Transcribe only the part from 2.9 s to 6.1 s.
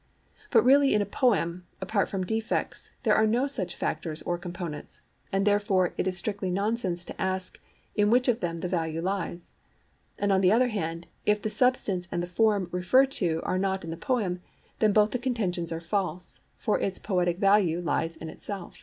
there are no such factors or components; and therefore it